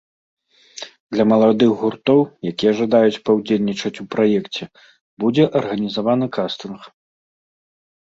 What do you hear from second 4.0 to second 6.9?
у праекце будзе арганізаваны кастынг.